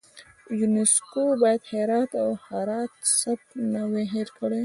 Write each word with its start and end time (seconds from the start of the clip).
یونسکو 0.59 1.23
باید 1.41 1.61
هرات 1.71 2.11
او 2.23 2.29
د 2.37 2.39
هرات 2.47 2.93
سبک 3.19 3.47
نه 3.73 3.81
وای 3.91 4.05
هیر 4.13 4.29
کړی. 4.37 4.59